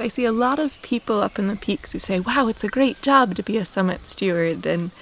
I 0.00 0.06
see 0.06 0.24
a 0.24 0.30
lot 0.30 0.60
of 0.60 0.80
people 0.80 1.20
up 1.22 1.40
in 1.40 1.48
the 1.48 1.56
peaks 1.56 1.90
who 1.90 1.98
say, 1.98 2.20
wow, 2.20 2.46
it's 2.46 2.62
a 2.62 2.68
great 2.68 3.02
job 3.02 3.34
to 3.34 3.42
be 3.42 3.56
a 3.56 3.64
summit 3.64 4.06
steward. 4.06 4.64
And 4.64 4.92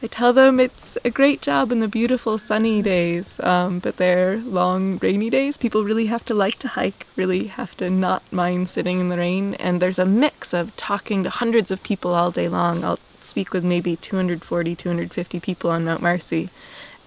I 0.00 0.06
tell 0.06 0.32
them 0.32 0.60
it's 0.60 0.96
a 1.04 1.10
great 1.10 1.42
job 1.42 1.72
in 1.72 1.80
the 1.80 1.88
beautiful 1.88 2.38
sunny 2.38 2.80
days, 2.80 3.40
um, 3.40 3.80
but 3.80 3.96
they're 3.96 4.36
long 4.36 4.98
rainy 4.98 5.28
days. 5.28 5.56
People 5.56 5.82
really 5.82 6.06
have 6.06 6.24
to 6.26 6.34
like 6.34 6.60
to 6.60 6.68
hike, 6.68 7.08
really 7.16 7.48
have 7.48 7.76
to 7.78 7.90
not 7.90 8.22
mind 8.30 8.68
sitting 8.68 9.00
in 9.00 9.08
the 9.08 9.18
rain. 9.18 9.54
And 9.54 9.82
there's 9.82 9.98
a 9.98 10.06
mix 10.06 10.54
of 10.54 10.76
talking 10.76 11.24
to 11.24 11.30
hundreds 11.30 11.72
of 11.72 11.82
people 11.82 12.14
all 12.14 12.30
day 12.30 12.48
long. 12.48 12.84
I'll 12.84 13.00
speak 13.20 13.52
with 13.52 13.64
maybe 13.64 13.96
240, 13.96 14.76
250 14.76 15.40
people 15.40 15.68
on 15.68 15.84
Mount 15.84 16.00
Marcy, 16.00 16.48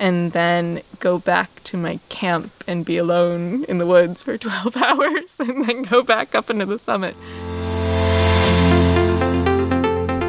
and 0.02 0.32
then 0.32 0.82
go 1.00 1.20
back 1.20 1.64
to 1.64 1.78
my 1.78 2.00
camp 2.10 2.52
and 2.66 2.84
be 2.84 2.98
alone 2.98 3.64
in 3.66 3.78
the 3.78 3.86
woods 3.86 4.24
for 4.24 4.38
12 4.40 4.76
hours, 4.76 5.40
and 5.40 5.70
then 5.70 5.84
go 5.84 6.02
back 6.02 6.36
up 6.36 6.50
into 6.50 6.66
the 6.66 6.80
summit. 6.80 7.16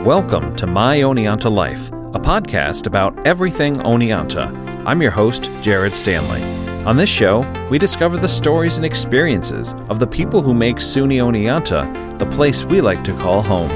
Welcome 0.05 0.55
to 0.56 0.66
My 0.66 0.98
Oneonta 0.98 1.50
Life 1.50 1.91
a 2.14 2.20
podcast 2.20 2.87
about 2.87 3.27
everything 3.27 3.74
Oneonta. 3.77 4.55
I'm 4.84 5.00
your 5.00 5.11
host, 5.11 5.48
Jared 5.62 5.95
Stanley. 5.95 6.42
On 6.84 6.95
this 6.95 7.09
show, 7.09 7.41
we 7.70 7.78
discover 7.78 8.19
the 8.19 8.28
stories 8.28 8.77
and 8.77 8.84
experiences 8.84 9.73
of 9.89 9.98
the 9.98 10.06
people 10.06 10.42
who 10.42 10.52
make 10.52 10.77
SUNY 10.77 11.20
Oneonta 11.20 12.19
the 12.19 12.27
place 12.27 12.64
we 12.64 12.83
like 12.83 13.02
to 13.05 13.16
call 13.16 13.41
home. 13.41 13.70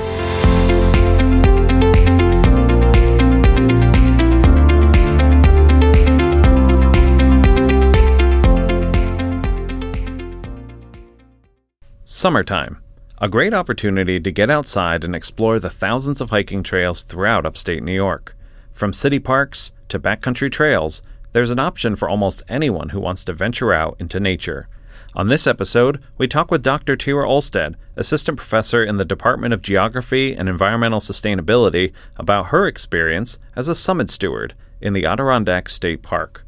Summertime. 12.16 12.78
A 13.18 13.28
great 13.28 13.52
opportunity 13.52 14.18
to 14.18 14.32
get 14.32 14.50
outside 14.50 15.04
and 15.04 15.14
explore 15.14 15.58
the 15.58 15.68
thousands 15.68 16.22
of 16.22 16.30
hiking 16.30 16.62
trails 16.62 17.02
throughout 17.02 17.44
upstate 17.44 17.82
New 17.82 17.92
York. 17.92 18.34
From 18.72 18.94
city 18.94 19.18
parks 19.18 19.70
to 19.90 19.98
backcountry 19.98 20.50
trails, 20.50 21.02
there's 21.34 21.50
an 21.50 21.58
option 21.58 21.94
for 21.94 22.08
almost 22.08 22.42
anyone 22.48 22.88
who 22.88 23.00
wants 23.00 23.22
to 23.24 23.34
venture 23.34 23.74
out 23.74 23.96
into 23.98 24.18
nature. 24.18 24.66
On 25.14 25.28
this 25.28 25.46
episode, 25.46 26.02
we 26.16 26.26
talk 26.26 26.50
with 26.50 26.62
Dr. 26.62 26.96
Tyra 26.96 27.26
Olstad, 27.26 27.74
assistant 27.96 28.38
professor 28.38 28.82
in 28.82 28.96
the 28.96 29.04
Department 29.04 29.52
of 29.52 29.60
Geography 29.60 30.34
and 30.34 30.48
Environmental 30.48 31.00
Sustainability, 31.00 31.92
about 32.16 32.46
her 32.46 32.66
experience 32.66 33.38
as 33.54 33.68
a 33.68 33.74
summit 33.74 34.10
steward 34.10 34.54
in 34.80 34.94
the 34.94 35.04
Adirondack 35.04 35.68
State 35.68 36.00
Park. 36.00 36.46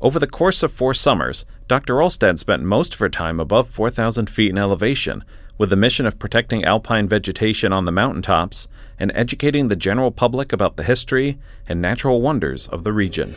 Over 0.00 0.18
the 0.18 0.26
course 0.26 0.64
of 0.64 0.72
four 0.72 0.94
summers, 0.94 1.46
Dr. 1.68 1.94
Olstad 1.94 2.38
spent 2.38 2.62
most 2.62 2.94
of 2.94 3.00
her 3.00 3.08
time 3.08 3.40
above 3.40 3.68
4,000 3.68 4.30
feet 4.30 4.50
in 4.50 4.58
elevation, 4.58 5.24
with 5.58 5.70
the 5.70 5.76
mission 5.76 6.06
of 6.06 6.16
protecting 6.16 6.64
alpine 6.64 7.08
vegetation 7.08 7.72
on 7.72 7.86
the 7.86 7.90
mountaintops 7.90 8.68
and 9.00 9.10
educating 9.16 9.66
the 9.66 9.74
general 9.74 10.12
public 10.12 10.52
about 10.52 10.76
the 10.76 10.84
history 10.84 11.38
and 11.68 11.82
natural 11.82 12.20
wonders 12.20 12.68
of 12.68 12.84
the 12.84 12.92
region. 12.92 13.34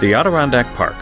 The 0.00 0.14
Adirondack 0.14 0.66
Park, 0.74 0.96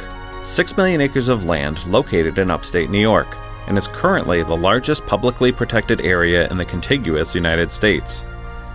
6 0.44 0.76
million 0.76 1.00
acres 1.00 1.26
of 1.26 1.46
land 1.46 1.84
located 1.88 2.38
in 2.38 2.52
upstate 2.52 2.90
New 2.90 3.00
York, 3.00 3.26
and 3.70 3.78
is 3.78 3.86
currently 3.86 4.42
the 4.42 4.52
largest 4.52 5.06
publicly 5.06 5.52
protected 5.52 6.00
area 6.00 6.48
in 6.48 6.56
the 6.56 6.64
contiguous 6.64 7.36
United 7.36 7.70
States. 7.70 8.24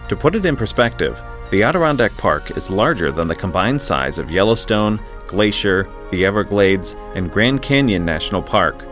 To 0.07 0.15
put 0.15 0.35
it 0.35 0.45
in 0.45 0.55
perspective, 0.55 1.21
the 1.49 1.63
Adirondack 1.63 2.15
Park 2.15 2.55
is 2.55 2.69
larger 2.69 3.11
than 3.11 3.27
the 3.27 3.35
combined 3.35 3.81
size 3.81 4.17
of 4.17 4.31
Yellowstone, 4.31 5.01
Glacier, 5.27 5.89
the 6.11 6.25
Everglades, 6.25 6.95
and 7.13 7.29
Grand 7.29 7.61
Canyon 7.61 8.05
National 8.05 8.41
Park. 8.41 8.85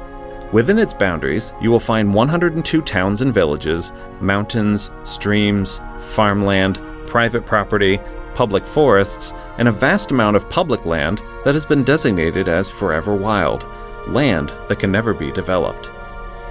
Within 0.52 0.78
its 0.78 0.94
boundaries, 0.94 1.54
you 1.62 1.72
will 1.72 1.80
find 1.80 2.14
102 2.14 2.82
towns 2.82 3.22
and 3.22 3.34
villages, 3.34 3.94
mountains, 4.20 4.92
streams, 5.06 5.80
farmland, 6.00 6.82
private 7.08 7.46
property, 7.46 7.98
public 8.36 8.68
forests, 8.68 9.34
and 9.58 9.70
a 9.70 9.72
vast 9.72 10.12
amount 10.12 10.36
of 10.36 10.50
public 10.50 10.86
land 10.86 11.22
that 11.46 11.54
has 11.54 11.66
been 11.66 11.86
designated 11.86 12.50
as 12.50 12.70
forever 12.70 13.16
wild, 13.16 13.66
land 14.06 14.52
that 14.68 14.80
can 14.80 14.92
never 14.92 15.14
be 15.14 15.32
developed. 15.32 15.90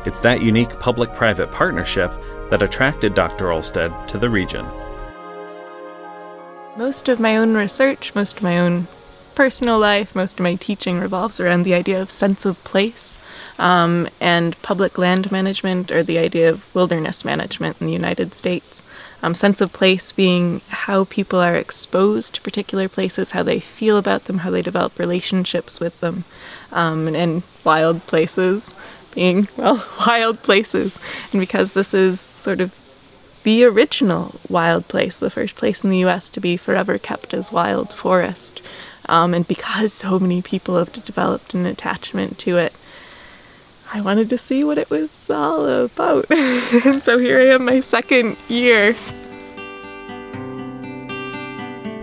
It's 0.04 0.20
that 0.20 0.42
unique 0.42 0.80
public 0.80 1.14
private 1.14 1.52
partnership 1.52 2.12
that 2.50 2.62
attracted 2.62 3.14
Dr. 3.14 3.46
Olstad 3.46 4.08
to 4.08 4.18
the 4.18 4.28
region. 4.28 4.66
Most 6.76 7.08
of 7.08 7.20
my 7.20 7.36
own 7.36 7.54
research, 7.54 8.12
most 8.14 8.38
of 8.38 8.42
my 8.42 8.58
own 8.58 8.88
personal 9.34 9.78
life, 9.78 10.14
most 10.14 10.34
of 10.34 10.42
my 10.42 10.56
teaching 10.56 10.98
revolves 10.98 11.38
around 11.38 11.62
the 11.62 11.74
idea 11.74 12.02
of 12.02 12.10
sense 12.10 12.44
of 12.44 12.62
place 12.64 13.16
um, 13.58 14.08
and 14.20 14.60
public 14.62 14.98
land 14.98 15.30
management 15.30 15.92
or 15.92 16.02
the 16.02 16.18
idea 16.18 16.50
of 16.50 16.74
wilderness 16.74 17.24
management 17.24 17.76
in 17.80 17.86
the 17.86 17.92
United 17.92 18.34
States. 18.34 18.82
Um, 19.22 19.36
sense 19.36 19.60
of 19.60 19.72
place 19.72 20.10
being 20.10 20.62
how 20.68 21.04
people 21.04 21.38
are 21.38 21.54
exposed 21.54 22.34
to 22.34 22.40
particular 22.40 22.88
places, 22.88 23.30
how 23.30 23.44
they 23.44 23.60
feel 23.60 23.96
about 23.96 24.24
them, 24.24 24.38
how 24.38 24.50
they 24.50 24.62
develop 24.62 24.98
relationships 24.98 25.78
with 25.78 25.98
them, 26.00 26.24
um, 26.72 27.06
and, 27.06 27.16
and 27.16 27.42
wild 27.62 28.04
places 28.08 28.74
being, 29.14 29.48
well, 29.56 29.84
wild 30.06 30.42
places. 30.42 30.98
And 31.32 31.40
because 31.40 31.72
this 31.72 31.94
is 31.94 32.30
sort 32.40 32.60
of 32.60 32.74
the 33.44 33.64
original 33.64 34.34
wild 34.48 34.88
place, 34.88 35.18
the 35.18 35.30
first 35.30 35.56
place 35.56 35.82
in 35.84 35.90
the 35.90 36.04
US 36.04 36.30
to 36.30 36.40
be 36.40 36.56
forever 36.56 36.98
kept 36.98 37.34
as 37.34 37.52
wild 37.52 37.92
forest, 37.92 38.60
um, 39.06 39.34
and 39.34 39.46
because 39.46 39.92
so 39.92 40.18
many 40.18 40.42
people 40.42 40.78
have 40.78 40.92
developed 40.92 41.54
an 41.54 41.66
attachment 41.66 42.38
to 42.38 42.56
it, 42.56 42.72
I 43.92 44.00
wanted 44.00 44.30
to 44.30 44.38
see 44.38 44.64
what 44.64 44.78
it 44.78 44.88
was 44.88 45.28
all 45.28 45.68
about. 45.68 46.30
and 46.30 47.02
so 47.04 47.18
here 47.18 47.40
I 47.40 47.54
am, 47.54 47.64
my 47.66 47.80
second 47.80 48.36
year. 48.48 48.94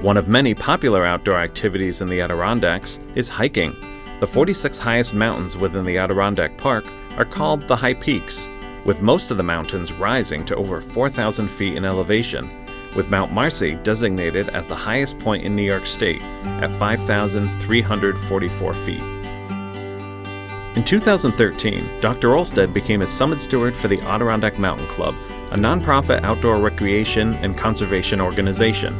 One 0.01 0.15
of 0.15 0.27
many 0.27 0.53
popular 0.53 1.05
outdoor 1.05 1.39
activities 1.39 1.99
in 1.99 2.07
the 2.07 2.21
Adirondacks 2.21 2.99
is 3.15 3.27
hiking. 3.27 3.75
The 4.19 4.27
46 4.27 4.77
highest 4.77 5.13
mountains 5.13 5.55
within 5.55 5.85
the 5.85 5.97
Adirondack 5.97 6.57
Park 6.57 6.83
are 7.15 7.23
called 7.23 7.65
the 7.67 7.75
High 7.77 7.93
Peaks, 7.93 8.49
with 8.83 9.01
most 9.01 9.31
of 9.31 9.37
the 9.37 9.43
mountains 9.43 9.93
rising 9.93 10.43
to 10.45 10.57
over 10.57 10.81
4,000 10.81 11.47
feet 11.47 11.77
in 11.77 11.85
elevation, 11.85 12.49
with 12.97 13.09
Mount 13.09 13.31
Marcy 13.31 13.75
designated 13.75 14.49
as 14.49 14.67
the 14.67 14.75
highest 14.75 15.17
point 15.19 15.45
in 15.45 15.55
New 15.55 15.63
York 15.63 15.85
State 15.85 16.21
at 16.61 16.69
5,344 16.79 18.73
feet. 18.73 19.01
In 20.75 20.83
2013, 20.83 22.01
Dr. 22.01 22.29
Olstad 22.31 22.73
became 22.73 23.01
a 23.01 23.07
summit 23.07 23.39
steward 23.39 23.73
for 23.73 23.87
the 23.87 24.01
Adirondack 24.01 24.59
Mountain 24.59 24.87
Club, 24.87 25.15
a 25.51 25.55
nonprofit 25.55 26.23
outdoor 26.23 26.57
recreation 26.57 27.35
and 27.35 27.57
conservation 27.57 28.19
organization. 28.19 28.97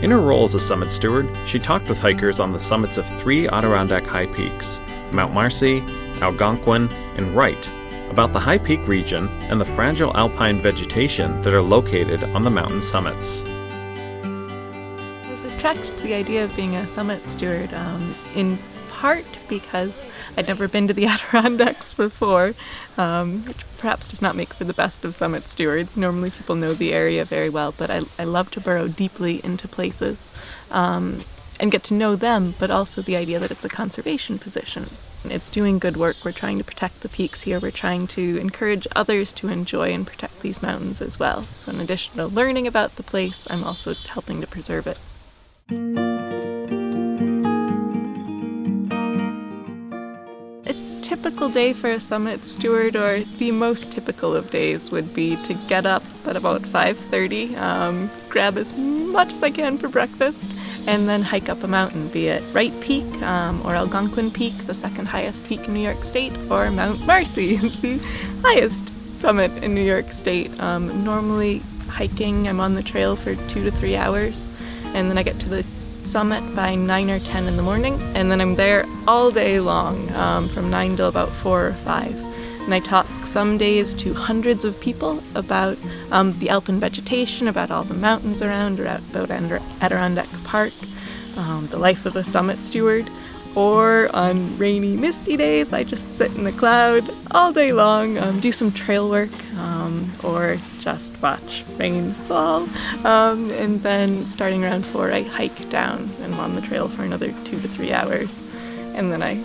In 0.00 0.12
her 0.12 0.20
role 0.20 0.44
as 0.44 0.54
a 0.54 0.60
summit 0.60 0.92
steward, 0.92 1.28
she 1.44 1.58
talked 1.58 1.88
with 1.88 1.98
hikers 1.98 2.38
on 2.38 2.52
the 2.52 2.60
summits 2.60 2.98
of 2.98 3.20
three 3.20 3.48
Adirondack 3.48 4.04
high 4.04 4.26
peaks 4.26 4.80
Mount 5.10 5.34
Marcy, 5.34 5.80
Algonquin, 6.20 6.88
and 7.16 7.34
Wright 7.34 7.68
about 8.10 8.32
the 8.32 8.38
High 8.38 8.58
Peak 8.58 8.86
region 8.86 9.28
and 9.50 9.60
the 9.60 9.64
fragile 9.64 10.16
alpine 10.16 10.62
vegetation 10.62 11.42
that 11.42 11.52
are 11.52 11.62
located 11.62 12.22
on 12.24 12.44
the 12.44 12.50
mountain 12.50 12.80
summits. 12.80 13.42
I 13.44 15.28
was 15.30 15.44
attracted 15.44 15.96
to 15.96 16.02
the 16.02 16.14
idea 16.14 16.44
of 16.44 16.54
being 16.54 16.76
a 16.76 16.86
summit 16.86 17.28
steward 17.28 17.74
um, 17.74 18.14
in 18.34 18.56
part 18.98 19.24
because 19.48 20.04
I'd 20.36 20.48
never 20.48 20.66
been 20.66 20.88
to 20.88 20.94
the 20.94 21.06
Adirondacks 21.14 21.92
before, 21.92 22.54
um, 22.96 23.44
which 23.44 23.64
perhaps 23.78 24.08
does 24.08 24.20
not 24.20 24.34
make 24.34 24.52
for 24.52 24.64
the 24.64 24.74
best 24.74 25.04
of 25.04 25.14
summit 25.14 25.48
stewards. 25.48 25.96
Normally 25.96 26.30
people 26.30 26.56
know 26.56 26.74
the 26.74 26.92
area 26.92 27.24
very 27.24 27.48
well, 27.48 27.72
but 27.76 27.90
I, 27.90 28.00
I 28.18 28.24
love 28.24 28.50
to 28.52 28.60
burrow 28.60 28.88
deeply 28.88 29.40
into 29.44 29.68
places 29.68 30.32
um, 30.72 31.22
and 31.60 31.70
get 31.70 31.84
to 31.84 31.94
know 31.94 32.16
them, 32.16 32.54
but 32.58 32.72
also 32.72 33.00
the 33.00 33.16
idea 33.16 33.38
that 33.38 33.52
it's 33.52 33.64
a 33.64 33.68
conservation 33.68 34.36
position. 34.36 34.86
It's 35.24 35.50
doing 35.50 35.78
good 35.78 35.96
work. 35.96 36.16
We're 36.24 36.32
trying 36.32 36.58
to 36.58 36.64
protect 36.64 37.00
the 37.00 37.08
peaks 37.08 37.42
here. 37.42 37.60
We're 37.60 37.70
trying 37.70 38.08
to 38.08 38.38
encourage 38.38 38.88
others 38.96 39.30
to 39.32 39.48
enjoy 39.48 39.92
and 39.92 40.06
protect 40.06 40.40
these 40.40 40.60
mountains 40.60 41.00
as 41.00 41.18
well. 41.18 41.42
So, 41.42 41.72
in 41.72 41.80
addition 41.80 42.16
to 42.16 42.26
learning 42.26 42.66
about 42.66 42.96
the 42.96 43.02
place, 43.02 43.46
I'm 43.50 43.64
also 43.64 43.94
helping 43.94 44.40
to 44.40 44.46
preserve 44.46 44.86
it. 44.86 46.07
Typical 51.28 51.50
day 51.50 51.74
for 51.74 51.90
a 51.90 52.00
summit 52.00 52.46
steward, 52.46 52.96
or 52.96 53.20
the 53.36 53.50
most 53.50 53.92
typical 53.92 54.34
of 54.34 54.50
days, 54.50 54.90
would 54.90 55.12
be 55.12 55.36
to 55.44 55.52
get 55.68 55.84
up 55.84 56.02
at 56.26 56.36
about 56.36 56.62
5:30, 56.62 57.54
um, 57.56 58.10
grab 58.30 58.56
as 58.56 58.72
much 58.74 59.34
as 59.34 59.42
I 59.42 59.50
can 59.50 59.76
for 59.76 59.88
breakfast, 59.88 60.50
and 60.86 61.06
then 61.06 61.20
hike 61.20 61.50
up 61.50 61.62
a 61.62 61.66
mountain, 61.68 62.08
be 62.08 62.28
it 62.28 62.42
Wright 62.54 62.72
Peak 62.80 63.04
um, 63.22 63.60
or 63.66 63.74
Algonquin 63.74 64.30
Peak, 64.30 64.56
the 64.66 64.72
second 64.72 65.04
highest 65.04 65.46
peak 65.46 65.68
in 65.68 65.74
New 65.74 65.84
York 65.90 66.02
State, 66.02 66.32
or 66.50 66.70
Mount 66.70 67.06
Marcy, 67.06 67.56
the 67.82 68.00
highest 68.42 68.90
summit 69.18 69.52
in 69.62 69.74
New 69.74 69.84
York 69.84 70.14
State. 70.14 70.58
Um, 70.58 71.04
normally 71.04 71.60
hiking. 71.88 72.48
I'm 72.48 72.58
on 72.58 72.74
the 72.74 72.82
trail 72.82 73.16
for 73.16 73.36
two 73.50 73.62
to 73.64 73.70
three 73.70 73.96
hours, 73.96 74.48
and 74.94 75.10
then 75.10 75.18
I 75.18 75.22
get 75.22 75.38
to 75.40 75.48
the 75.50 75.62
summit 76.08 76.54
by 76.56 76.74
9 76.74 77.10
or 77.10 77.20
10 77.20 77.46
in 77.48 77.56
the 77.58 77.62
morning, 77.62 78.00
and 78.16 78.30
then 78.30 78.40
I'm 78.40 78.54
there 78.54 78.86
all 79.06 79.30
day 79.30 79.60
long 79.60 80.10
um, 80.14 80.48
from 80.48 80.70
9 80.70 80.96
till 80.96 81.08
about 81.08 81.30
4 81.30 81.66
or 81.66 81.72
5. 81.74 82.14
And 82.64 82.74
I 82.74 82.80
talk 82.80 83.06
some 83.26 83.58
days 83.58 83.92
to 83.94 84.14
hundreds 84.14 84.64
of 84.64 84.80
people 84.80 85.22
about 85.34 85.76
um, 86.10 86.38
the 86.38 86.48
alpine 86.48 86.80
vegetation, 86.80 87.46
about 87.46 87.70
all 87.70 87.84
the 87.84 87.92
mountains 87.92 88.40
around, 88.40 88.80
about 88.80 89.30
Adirondack 89.30 90.28
Park, 90.44 90.72
um, 91.36 91.66
the 91.66 91.78
life 91.78 92.06
of 92.06 92.16
a 92.16 92.24
summit 92.24 92.64
steward. 92.64 93.10
Or 93.58 94.08
on 94.14 94.56
rainy, 94.56 94.96
misty 94.96 95.36
days, 95.36 95.72
I 95.72 95.82
just 95.82 96.14
sit 96.14 96.30
in 96.36 96.44
the 96.44 96.52
cloud 96.52 97.12
all 97.32 97.52
day 97.52 97.72
long, 97.72 98.16
um, 98.16 98.38
do 98.38 98.52
some 98.52 98.70
trail 98.70 99.10
work, 99.10 99.32
um, 99.56 100.12
or 100.22 100.60
just 100.78 101.20
watch 101.20 101.64
rain 101.76 102.12
fall. 102.28 102.68
Um, 103.04 103.50
and 103.50 103.82
then 103.82 104.28
starting 104.28 104.62
around 104.62 104.86
four, 104.86 105.10
I 105.10 105.22
hike 105.22 105.68
down 105.70 106.08
and 106.20 106.34
I'm 106.34 106.38
on 106.38 106.54
the 106.54 106.60
trail 106.60 106.88
for 106.88 107.02
another 107.02 107.32
two 107.44 107.60
to 107.60 107.66
three 107.66 107.92
hours. 107.92 108.44
And 108.94 109.10
then 109.10 109.24
I 109.24 109.42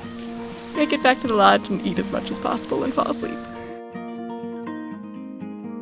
make 0.75 0.94
it 0.94 1.01
back 1.01 1.19
to 1.21 1.27
the 1.27 1.33
lodge 1.33 1.68
and 1.68 1.83
eat 1.83 1.98
as 1.98 2.12
much 2.12 2.30
as 2.30 2.38
possible 2.38 2.83
and 2.83 2.94
fall 2.94 3.09
asleep. 3.09 3.39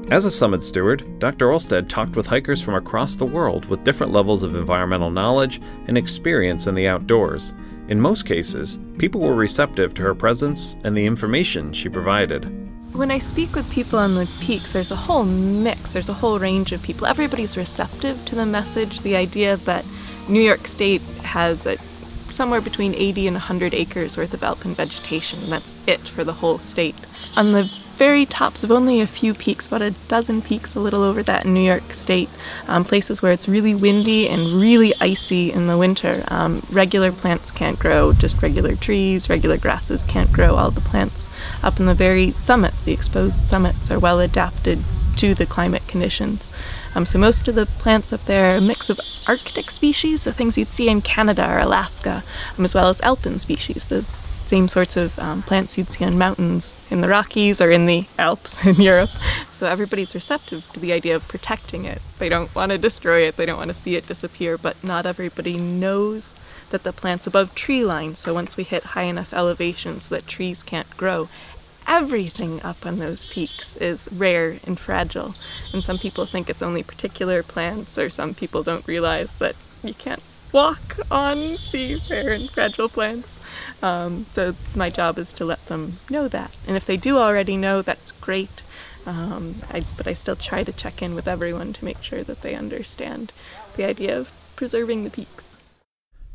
As 0.10 0.24
a 0.24 0.32
summit 0.32 0.64
steward, 0.64 1.20
Dr. 1.20 1.48
Olstad 1.48 1.90
talked 1.90 2.16
with 2.16 2.28
hikers 2.28 2.62
from 2.62 2.76
across 2.76 3.18
the 3.18 3.26
world 3.26 3.66
with 3.66 3.84
different 3.84 4.14
levels 4.14 4.42
of 4.42 4.56
environmental 4.56 5.10
knowledge 5.10 5.60
and 5.90 5.98
experience 5.98 6.66
in 6.66 6.76
the 6.76 6.88
outdoors. 6.88 7.54
In 7.92 8.00
most 8.00 8.26
cases, 8.26 8.80
people 9.00 9.20
were 9.20 9.36
receptive 9.36 9.94
to 9.96 10.02
her 10.04 10.16
presence 10.16 10.78
and 10.86 10.96
the 10.96 11.06
information 11.06 11.74
she 11.74 11.90
provided. 11.90 12.46
When 12.96 13.12
I 13.12 13.20
speak 13.20 13.54
with 13.54 13.70
people 13.70 14.00
on 14.00 14.16
the 14.16 14.30
peaks, 14.40 14.72
there's 14.72 14.92
a 14.92 14.96
whole 14.96 15.26
mix, 15.26 15.92
there's 15.92 16.08
a 16.08 16.14
whole 16.14 16.40
range 16.40 16.72
of 16.72 16.82
people. 16.82 17.06
Everybody's 17.06 17.58
receptive 17.58 18.24
to 18.28 18.36
the 18.36 18.46
message, 18.46 19.02
the 19.02 19.18
idea 19.18 19.58
that 19.58 19.84
New 20.30 20.40
York 20.40 20.68
State 20.68 21.02
has 21.36 21.68
a, 21.68 21.76
somewhere 22.30 22.62
between 22.62 22.96
80 22.96 23.28
and 23.28 23.36
100 23.36 23.74
acres 23.74 24.16
worth 24.16 24.34
of 24.34 24.42
alpine 24.42 24.74
vegetation. 24.74 25.44
and 25.44 25.52
That's 25.52 25.74
it 25.86 26.00
for 26.00 26.24
the 26.24 26.32
whole 26.32 26.60
state. 26.60 26.96
On 27.36 27.52
the 27.52 27.70
very 28.02 28.26
tops 28.26 28.64
of 28.64 28.72
only 28.72 29.00
a 29.00 29.06
few 29.06 29.32
peaks, 29.32 29.68
about 29.68 29.84
a 29.84 29.92
dozen 30.08 30.42
peaks, 30.42 30.74
a 30.74 30.80
little 30.80 31.04
over 31.04 31.22
that 31.22 31.46
in 31.46 31.54
New 31.54 31.62
York 31.62 31.94
State, 31.94 32.30
um, 32.68 32.84
places 32.84 33.22
where 33.22 33.32
it's 33.32 33.48
really 33.48 33.76
windy 33.76 34.28
and 34.28 34.60
really 34.60 34.92
icy 35.00 35.52
in 35.52 35.68
the 35.68 35.78
winter. 35.78 36.24
Um, 36.30 36.66
regular 36.72 37.12
plants 37.12 37.52
can't 37.52 37.78
grow, 37.78 38.12
just 38.12 38.42
regular 38.42 38.76
trees, 38.76 39.30
regular 39.30 39.56
grasses 39.56 40.04
can't 40.04 40.32
grow. 40.32 40.56
All 40.56 40.72
the 40.72 40.82
plants 40.82 41.30
up 41.62 41.80
in 41.80 41.86
the 41.86 41.94
very 41.94 42.32
summits, 42.42 42.86
the 42.86 42.92
exposed 42.92 43.46
summits, 43.46 43.92
are 43.92 44.00
well 44.00 44.20
adapted 44.20 44.84
to 45.18 45.36
the 45.36 45.46
climate 45.46 45.88
conditions. 45.88 46.52
Um, 46.96 47.06
so 47.06 47.18
most 47.18 47.48
of 47.48 47.56
the 47.56 47.66
plants 47.66 48.12
up 48.12 48.26
there 48.26 48.54
are 48.54 48.58
a 48.58 48.62
mix 48.62 48.90
of 48.90 49.00
Arctic 49.28 49.72
species, 49.72 50.24
so 50.24 50.32
things 50.32 50.58
you'd 50.58 50.72
see 50.72 50.90
in 50.90 51.02
Canada 51.02 51.48
or 51.50 51.60
Alaska, 51.60 52.24
um, 52.58 52.66
as 52.66 52.76
well 52.76 52.88
as 52.88 53.00
alpine 53.02 53.40
species, 53.40 53.86
the 53.86 54.06
same 54.52 54.68
sorts 54.68 54.98
of 54.98 55.18
um, 55.18 55.42
plants 55.44 55.78
you'd 55.78 55.90
see 55.90 56.04
on 56.04 56.18
mountains 56.18 56.76
in 56.90 57.00
the 57.00 57.08
Rockies 57.08 57.62
or 57.62 57.72
in 57.72 57.86
the 57.86 58.06
Alps 58.20 58.66
in 58.66 58.76
Europe. 58.76 59.10
So 59.54 59.66
everybody's 59.66 60.14
receptive 60.14 60.70
to 60.74 60.80
the 60.80 60.92
idea 60.92 61.16
of 61.16 61.26
protecting 61.28 61.86
it. 61.86 62.02
They 62.20 62.28
don't 62.28 62.54
want 62.54 62.74
to 62.74 62.78
destroy 62.78 63.22
it, 63.28 63.38
they 63.38 63.46
don't 63.46 63.58
want 63.58 63.70
to 63.70 63.74
see 63.74 63.96
it 63.96 64.08
disappear, 64.08 64.58
but 64.58 64.76
not 64.84 65.06
everybody 65.06 65.58
knows 65.58 66.36
that 66.72 66.84
the 66.84 66.92
plant's 66.92 67.28
above 67.28 67.56
tree 67.56 67.86
line. 67.86 68.16
So 68.16 68.34
once 68.34 68.58
we 68.58 68.64
hit 68.64 68.84
high 68.84 69.04
enough 69.04 69.34
elevations 69.34 70.10
that 70.10 70.28
trees 70.28 70.64
can't 70.64 70.90
grow, 70.98 71.30
everything 71.92 72.62
up 72.64 72.86
on 72.86 73.00
those 73.00 73.26
peaks 73.26 73.76
is 73.76 74.08
rare 74.14 74.58
and 74.64 74.80
fragile. 74.80 75.34
And 75.74 75.84
some 75.84 75.98
people 75.98 76.26
think 76.26 76.50
it's 76.50 76.62
only 76.62 76.84
particular 76.84 77.44
plants, 77.44 77.98
or 77.98 78.10
some 78.10 78.34
people 78.34 78.64
don't 78.64 78.88
realize 78.88 79.34
that 79.34 79.58
you 79.84 79.94
can't 79.94 80.24
walk 80.54 81.00
on 81.12 81.58
the 81.74 82.02
rare 82.10 82.32
and 82.32 82.50
fragile 82.50 82.88
plants. 82.88 83.42
Um, 83.84 84.26
so 84.32 84.56
my 84.74 84.90
job 84.90 85.18
is 85.18 85.34
to 85.34 85.44
let 85.44 85.66
them 85.66 86.00
know 86.10 86.30
that. 86.30 86.52
And 86.66 86.78
if 86.78 86.86
they 86.86 86.96
do 86.96 87.18
already 87.18 87.58
know, 87.58 87.82
that's 87.82 88.12
great. 88.14 88.62
Um, 89.06 89.56
I, 89.70 89.86
but 89.98 90.08
I 90.08 90.14
still 90.14 90.38
try 90.38 90.64
to 90.64 90.72
check 90.72 91.02
in 91.02 91.14
with 91.14 91.28
everyone 91.28 91.74
to 91.74 91.86
make 91.86 92.02
sure 92.02 92.24
that 92.24 92.42
they 92.42 92.56
understand 92.56 93.34
the 93.76 93.84
idea 93.84 94.18
of 94.18 94.32
preserving 94.56 95.04
the 95.04 95.10
peaks. 95.10 95.58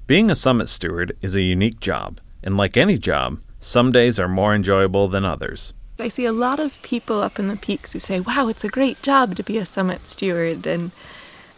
Being 0.07 0.31
a 0.31 0.35
summit 0.35 0.69
steward 0.69 1.17
is 1.23 1.35
a 1.35 1.43
unique 1.43 1.81
job, 1.81 2.21
and 2.43 2.59
like 2.59 2.77
any 2.77 2.99
job, 2.99 3.41
some 3.67 3.91
days 3.91 4.21
are 4.21 4.29
more 4.29 4.55
enjoyable 4.55 5.09
than 5.09 5.25
others. 5.25 5.73
I 5.99 6.09
see 6.09 6.25
a 6.25 6.33
lot 6.33 6.61
of 6.61 6.81
people 6.83 7.21
up 7.21 7.39
in 7.41 7.49
the 7.49 7.57
peaks 7.57 7.93
who 7.93 7.99
say, 7.99 8.21
wow, 8.21 8.47
it's 8.47 8.63
a 8.63 8.69
great 8.69 9.03
job 9.03 9.35
to 9.35 9.43
be 9.43 9.59
a 9.59 9.67
summit 9.67 10.07
steward. 10.07 10.69
And 10.69 10.93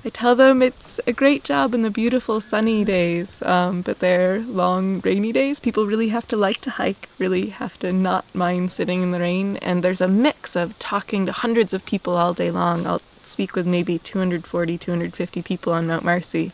I 0.06 0.08
tell 0.08 0.34
them 0.34 0.62
it's 0.62 0.99
a 1.06 1.12
great 1.12 1.44
job 1.44 1.75
in 1.75 1.82
the 1.82 1.90
beautiful 1.90 2.40
sunny 2.40 2.82
days, 2.82 3.43
um, 3.43 3.82
but 3.82 3.99
they're 3.99 4.40
long 4.40 5.00
rainy 5.00 5.32
days. 5.32 5.60
People 5.60 5.84
really 5.84 6.08
have 6.08 6.26
to 6.28 6.37
like 6.37 6.62
to 6.62 6.70
hike, 6.70 7.10
really 7.19 7.50
have 7.50 7.78
to 7.81 7.93
not 7.93 8.25
mind 8.32 8.70
sitting 8.70 9.02
in 9.02 9.10
the 9.10 9.20
rain. 9.20 9.58
And 9.58 9.84
there's 9.84 10.00
a 10.00 10.08
mix 10.08 10.56
of 10.56 10.78
talking 10.78 11.26
to 11.26 11.32
hundreds 11.32 11.75
of 11.75 11.84
people 11.84 12.16
all 12.16 12.32
day 12.32 12.50
long. 12.50 12.87
I'll 12.87 13.02
speak 13.22 13.55
with 13.55 13.66
maybe 13.66 13.99
240, 13.99 14.78
250 14.78 15.43
people 15.43 15.75
on 15.75 15.87
Mount 15.87 16.05
Marcy, 16.05 16.52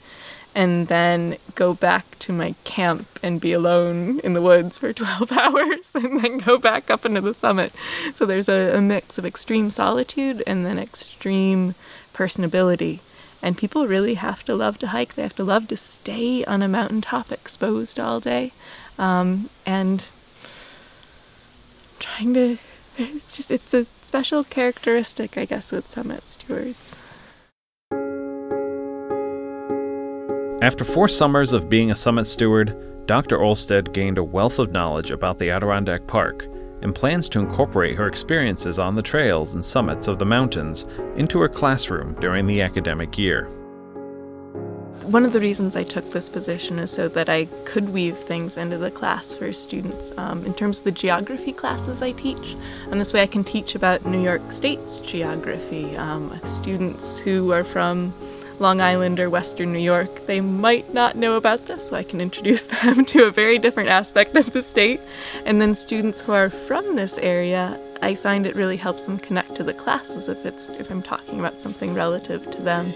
and 0.54 0.88
then 0.88 1.36
go 1.54 1.74
back 1.74 2.18
to 2.20 2.32
my 2.32 2.54
camp 2.64 3.18
and 3.22 3.40
be 3.40 3.52
alone 3.52 4.20
in 4.20 4.34
the 4.34 4.42
woods 4.42 4.78
for 4.78 4.92
12 4.94 5.32
hours, 5.32 5.94
and 5.94 6.22
then 6.22 6.38
go 6.38 6.58
back 6.58 6.90
up 6.90 7.04
into 7.04 7.20
the 7.20 7.34
summit. 7.34 7.72
So 8.12 8.24
there's 8.24 8.48
a, 8.48 8.76
a 8.76 8.80
mix 8.80 9.18
of 9.18 9.26
extreme 9.26 9.70
solitude 9.70 10.42
and 10.46 10.64
then 10.64 10.78
extreme 10.78 11.74
personability. 12.14 13.00
And 13.42 13.58
people 13.58 13.86
really 13.86 14.14
have 14.14 14.42
to 14.44 14.54
love 14.54 14.78
to 14.78 14.86
hike. 14.88 15.14
They 15.14 15.22
have 15.22 15.36
to 15.36 15.44
love 15.44 15.68
to 15.68 15.76
stay 15.76 16.44
on 16.46 16.62
a 16.62 16.68
mountaintop 16.68 17.30
exposed 17.30 18.00
all 18.00 18.20
day. 18.20 18.52
Um, 18.98 19.50
and 19.66 20.06
trying 21.98 22.32
to, 22.34 22.58
it's 22.96 23.36
just, 23.36 23.50
it's 23.50 23.74
a 23.74 23.86
special 24.02 24.44
characteristic, 24.44 25.36
I 25.36 25.44
guess, 25.44 25.72
with 25.72 25.90
summit 25.90 26.30
stewards. 26.30 26.96
After 30.64 30.82
four 30.82 31.08
summers 31.08 31.52
of 31.52 31.68
being 31.68 31.90
a 31.90 31.94
summit 31.94 32.24
steward, 32.24 32.74
Dr. 33.04 33.36
Olstad 33.36 33.92
gained 33.92 34.16
a 34.16 34.24
wealth 34.24 34.58
of 34.58 34.72
knowledge 34.72 35.10
about 35.10 35.38
the 35.38 35.50
Adirondack 35.50 36.06
Park 36.06 36.48
and 36.80 36.94
plans 36.94 37.28
to 37.28 37.38
incorporate 37.38 37.96
her 37.96 38.06
experiences 38.06 38.78
on 38.78 38.94
the 38.94 39.02
trails 39.02 39.54
and 39.54 39.62
summits 39.62 40.08
of 40.08 40.18
the 40.18 40.24
mountains 40.24 40.86
into 41.16 41.38
her 41.40 41.50
classroom 41.50 42.14
during 42.18 42.46
the 42.46 42.62
academic 42.62 43.18
year. 43.18 43.46
One 45.02 45.26
of 45.26 45.34
the 45.34 45.40
reasons 45.40 45.76
I 45.76 45.82
took 45.82 46.10
this 46.12 46.30
position 46.30 46.78
is 46.78 46.90
so 46.90 47.08
that 47.08 47.28
I 47.28 47.44
could 47.66 47.90
weave 47.90 48.16
things 48.16 48.56
into 48.56 48.78
the 48.78 48.90
class 48.90 49.34
for 49.34 49.52
students 49.52 50.16
um, 50.16 50.46
in 50.46 50.54
terms 50.54 50.78
of 50.78 50.84
the 50.84 50.92
geography 50.92 51.52
classes 51.52 52.00
I 52.00 52.12
teach. 52.12 52.56
And 52.90 52.98
this 52.98 53.12
way 53.12 53.20
I 53.20 53.26
can 53.26 53.44
teach 53.44 53.74
about 53.74 54.06
New 54.06 54.22
York 54.22 54.50
State's 54.50 55.00
geography. 55.00 55.94
Um, 55.98 56.40
students 56.42 57.18
who 57.18 57.52
are 57.52 57.64
from 57.64 58.14
Long 58.58 58.80
Island 58.80 59.18
or 59.20 59.28
Western 59.28 59.72
New 59.72 59.80
York, 59.80 60.26
they 60.26 60.40
might 60.40 60.92
not 60.94 61.16
know 61.16 61.36
about 61.36 61.66
this, 61.66 61.88
so 61.88 61.96
I 61.96 62.02
can 62.02 62.20
introduce 62.20 62.66
them 62.82 63.04
to 63.06 63.24
a 63.24 63.30
very 63.30 63.58
different 63.58 63.88
aspect 63.88 64.36
of 64.36 64.52
the 64.52 64.62
state. 64.62 65.00
And 65.44 65.60
then 65.60 65.74
students 65.74 66.20
who 66.20 66.32
are 66.32 66.50
from 66.50 66.96
this 66.96 67.18
area, 67.18 67.80
I 68.02 68.14
find 68.14 68.46
it 68.46 68.56
really 68.56 68.76
helps 68.76 69.04
them 69.04 69.18
connect 69.18 69.54
to 69.56 69.64
the 69.64 69.74
classes 69.74 70.28
if 70.28 70.44
it's 70.44 70.68
if 70.70 70.90
I'm 70.90 71.02
talking 71.02 71.40
about 71.40 71.60
something 71.60 71.94
relative 71.94 72.50
to 72.50 72.62
them. 72.62 72.92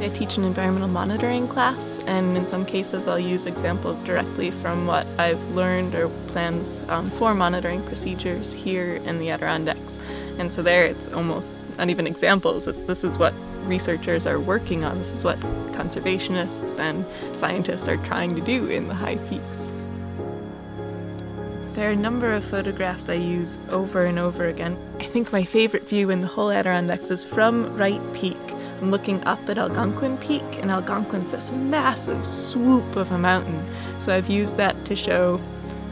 I 0.00 0.08
teach 0.10 0.36
an 0.36 0.44
environmental 0.44 0.88
monitoring 0.88 1.48
class, 1.48 1.98
and 2.06 2.36
in 2.36 2.46
some 2.46 2.64
cases, 2.64 3.08
I'll 3.08 3.18
use 3.18 3.46
examples 3.46 3.98
directly 3.98 4.52
from 4.52 4.86
what 4.86 5.04
I've 5.18 5.42
learned 5.50 5.96
or 5.96 6.08
plans 6.28 6.84
um, 6.88 7.10
for 7.10 7.34
monitoring 7.34 7.82
procedures 7.82 8.52
here 8.52 8.96
in 8.96 9.18
the 9.18 9.30
Adirondacks. 9.30 9.98
And 10.38 10.52
so, 10.52 10.62
there 10.62 10.84
it's 10.84 11.08
almost 11.08 11.58
not 11.78 11.90
even 11.90 12.06
examples, 12.06 12.66
this 12.66 13.02
is 13.02 13.18
what 13.18 13.34
researchers 13.64 14.24
are 14.24 14.38
working 14.38 14.84
on, 14.84 14.98
this 14.98 15.10
is 15.10 15.24
what 15.24 15.40
conservationists 15.72 16.78
and 16.78 17.04
scientists 17.36 17.88
are 17.88 17.96
trying 17.98 18.36
to 18.36 18.40
do 18.40 18.66
in 18.66 18.86
the 18.86 18.94
high 18.94 19.16
peaks. 19.28 19.66
There 21.72 21.88
are 21.88 21.92
a 21.92 21.96
number 21.96 22.32
of 22.32 22.44
photographs 22.44 23.08
I 23.08 23.14
use 23.14 23.58
over 23.70 24.04
and 24.04 24.18
over 24.18 24.46
again. 24.46 24.76
I 25.00 25.06
think 25.06 25.32
my 25.32 25.42
favorite 25.42 25.88
view 25.88 26.10
in 26.10 26.20
the 26.20 26.28
whole 26.28 26.52
Adirondacks 26.52 27.10
is 27.10 27.24
from 27.24 27.76
Wright 27.76 28.00
Peak 28.14 28.36
I'm 28.80 28.92
looking 28.92 29.22
up 29.24 29.48
at 29.48 29.58
Algonquin 29.58 30.18
Peak, 30.18 30.44
and 30.60 30.70
Algonquin's 30.70 31.32
this 31.32 31.50
massive 31.50 32.24
swoop 32.24 32.94
of 32.94 33.10
a 33.10 33.18
mountain. 33.18 33.64
So 33.98 34.14
I've 34.14 34.28
used 34.28 34.56
that 34.56 34.84
to 34.84 34.94
show, 34.94 35.40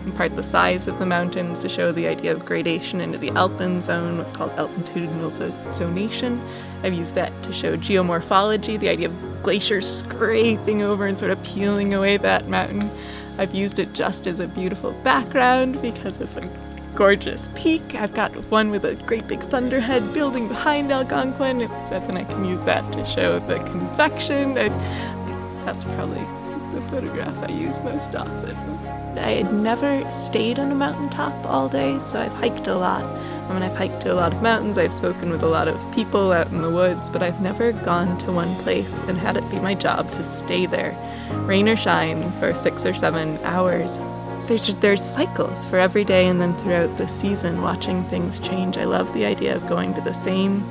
in 0.05 0.13
part, 0.13 0.37
the 0.37 0.45
size 0.45 0.87
of 0.87 1.01
the 1.01 1.07
mountains, 1.07 1.59
to 1.61 1.69
show 1.69 1.91
the 1.91 2.07
idea 2.07 2.31
of 2.31 2.45
gradation 2.45 3.01
into 3.01 3.19
the 3.19 3.31
alpine 3.31 3.83
zone, 3.83 4.19
what's 4.19 4.33
called 4.33 4.53
altitudinal 4.53 5.33
zonation. 5.73 6.41
I've 6.85 6.95
used 6.95 7.17
that 7.17 7.33
to 7.43 7.53
show 7.53 7.77
geomorphology, 7.77 8.79
the 8.79 8.89
idea 8.89 9.09
of 9.09 9.43
glaciers 9.43 9.89
scraping 9.89 10.83
over 10.83 11.07
and 11.07 11.19
sort 11.19 11.33
of 11.33 11.43
peeling 11.43 11.93
away 11.93 12.19
that 12.19 12.49
mountain. 12.49 12.89
I've 13.37 13.55
used 13.55 13.81
it 13.81 13.93
just 13.95 14.29
as 14.29 14.39
a 14.39 14.47
beautiful 14.47 14.93
background 15.03 15.83
because 15.83 16.21
it's 16.21 16.37
a 16.37 16.49
gorgeous 16.97 17.51
peak. 17.55 17.95
I've 17.95 18.15
got 18.15 18.33
one 18.51 18.71
with 18.71 18.87
a 18.87 18.95
great 18.95 19.29
big 19.29 19.41
thunderhead 19.45 20.15
building 20.15 20.49
behind 20.49 20.91
Algonquin. 20.91 21.61
It's 21.61 21.89
then 21.91 22.17
I 22.17 22.25
can 22.25 22.47
use 22.47 22.63
that 22.65 22.91
to 22.95 23.05
show 23.05 23.39
the 23.39 23.57
convection. 23.57 24.57
And 24.57 24.73
that's 25.69 25.85
probably 25.85 26.25
the 26.75 26.81
photograph 26.89 27.37
I 27.39 27.53
use 27.53 27.79
most 27.81 28.15
often. 28.15 28.57
I 29.19 29.33
had 29.33 29.53
never 29.53 30.11
stayed 30.11 30.59
on 30.59 30.73
a 30.73 30.75
mountaintop 30.75 31.35
all 31.45 31.69
day, 31.69 32.01
so 32.01 32.19
I've 32.19 32.33
hiked 32.33 32.67
a 32.67 32.77
lot. 32.77 33.05
I 33.05 33.53
mean, 33.53 33.63
I've 33.63 33.77
hiked 33.77 34.03
to 34.03 34.13
a 34.13 34.15
lot 34.15 34.33
of 34.33 34.43
mountains, 34.43 34.79
I've 34.79 34.93
spoken 34.93 35.31
with 35.31 35.43
a 35.43 35.49
lot 35.49 35.69
of 35.69 35.95
people 35.95 36.33
out 36.33 36.49
in 36.49 36.63
the 36.63 36.71
woods, 36.71 37.09
but 37.09 37.23
I've 37.23 37.41
never 37.41 37.73
gone 37.73 38.19
to 38.19 38.33
one 38.33 38.55
place 38.63 39.01
and 39.03 39.19
had 39.19 39.37
it 39.37 39.49
be 39.51 39.59
my 39.61 39.75
job 39.75 40.11
to 40.13 40.25
stay 40.25 40.67
there, 40.67 40.97
rain 41.47 41.69
or 41.69 41.77
shine, 41.77 42.33
for 42.41 42.55
six 42.55 42.85
or 42.85 42.95
seven 42.95 43.39
hours. 43.45 43.99
There's 44.47 44.75
there's 44.77 45.03
cycles 45.03 45.67
for 45.67 45.79
every 45.79 46.05
day 46.05 46.29
and 46.29 46.41
then 46.41 46.55
throughout 46.59 46.97
the 46.99 47.09
season, 47.09 47.63
watching 47.63 48.05
things 48.05 48.39
change. 48.39 48.79
I 48.79 48.85
love 48.85 49.13
the 49.13 49.25
idea 49.25 49.57
of 49.57 49.67
going 49.67 49.93
to 49.95 50.01
the 50.01 50.15
same 50.15 50.65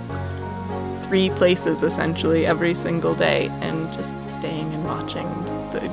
three 1.03 1.29
places 1.31 1.83
essentially 1.83 2.45
every 2.45 2.73
single 2.73 3.13
day 3.13 3.49
and 3.61 3.91
just 3.93 4.15
staying 4.27 4.73
and 4.73 4.85
watching 4.85 5.27
the 5.71 5.91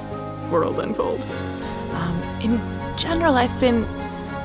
world 0.51 0.79
unfold. 0.79 1.21
Um, 1.93 2.23
in 2.41 2.61
general, 2.97 3.35
I've 3.35 3.59
been 3.59 3.85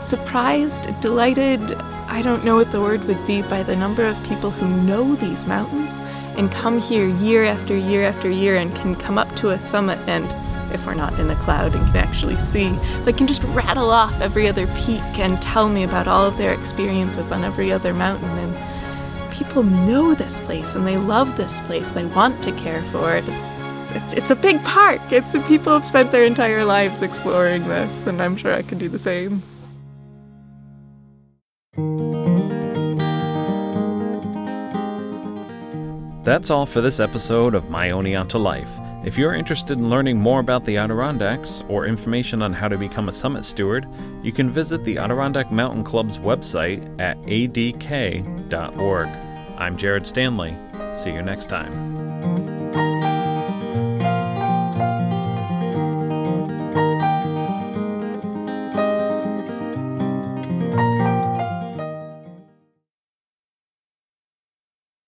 surprised, 0.02 0.84
delighted, 1.02 1.62
I 2.10 2.22
don't 2.24 2.44
know 2.44 2.56
what 2.56 2.72
the 2.72 2.82
word 2.82 3.04
would 3.06 3.26
be, 3.28 3.44
by 3.44 3.62
the 3.62 3.76
number 3.76 4.06
of 4.06 4.22
people 4.24 4.50
who 4.50 4.68
know 4.84 5.16
these 5.16 5.46
mountains 5.46 6.00
and 6.38 6.52
come 6.52 6.82
here 6.82 7.08
year 7.08 7.46
after 7.46 7.78
year 7.78 8.04
after 8.04 8.30
year 8.30 8.58
and 8.58 8.74
can 8.76 8.96
come 8.96 9.18
up 9.18 9.34
to 9.38 9.52
a 9.52 9.62
summit 9.62 10.00
and 10.08 10.28
if 10.72 10.86
we're 10.86 10.94
not 10.94 11.20
in 11.20 11.30
a 11.30 11.36
cloud 11.38 11.76
and 11.76 11.86
can 11.88 11.98
actually 11.98 12.38
see, 12.38 12.70
they 13.04 13.14
can 13.14 13.28
just 13.28 13.44
rattle 13.44 13.92
off 13.92 14.20
every 14.22 14.48
other 14.48 14.68
peak 14.80 15.02
and 15.20 15.42
tell 15.42 15.70
me 15.70 15.84
about 15.84 16.08
all 16.08 16.26
of 16.26 16.38
their 16.38 16.54
experiences 16.54 17.32
on 17.32 17.44
every 17.44 17.72
other 17.72 17.94
mountain. 17.94 18.30
And 18.30 19.34
people 19.34 19.64
know 19.64 20.14
this 20.14 20.40
place 20.42 20.76
and 20.76 20.86
they 20.86 20.98
love 20.98 21.38
this 21.38 21.60
place. 21.62 21.92
They 21.92 22.06
want 22.06 22.44
to 22.44 22.52
care 22.54 22.84
for 22.92 23.16
it. 23.16 23.24
It's, 23.92 24.14
it's 24.14 24.32
a 24.32 24.36
big 24.36 24.62
park. 24.64 25.02
It's 25.12 25.32
people 25.48 25.74
have 25.74 25.86
spent 25.86 26.12
their 26.12 26.26
entire 26.26 26.66
lives 26.66 27.02
exploring 27.02 27.68
this, 27.68 28.06
and 28.06 28.22
I'm 28.22 28.36
sure 28.36 28.54
I 28.54 28.62
can 28.62 28.78
do 28.78 28.90
the 28.90 29.00
same. 29.00 29.42
That's 36.24 36.50
all 36.50 36.66
for 36.66 36.82
this 36.82 37.00
episode 37.00 37.56
of 37.56 37.70
My 37.70 37.88
Oneonta 37.88 38.40
Life. 38.40 38.87
If 39.04 39.18
you're 39.18 39.36
interested 39.36 39.78
in 39.78 39.90
learning 39.90 40.18
more 40.18 40.40
about 40.40 40.66
the 40.66 40.78
Adirondacks 40.78 41.64
or 41.70 41.86
information 41.86 42.42
on 42.42 42.52
how 42.52 42.68
to 42.68 42.78
become 42.78 43.10
a 43.10 43.14
summit 43.14 43.44
steward, 43.44 43.88
you 44.24 44.32
can 44.32 44.50
visit 44.50 44.84
the 44.84 44.98
Adirondack 44.98 45.52
Mountain 45.52 45.84
Club's 45.84 46.18
website 46.18 46.84
at 47.00 47.18
adk.org. 47.22 49.08
I'm 49.58 49.78
Jared 49.78 50.06
Stanley. 50.06 50.56
See 50.94 51.12
you 51.12 51.22
next 51.22 51.48
time. 51.48 52.07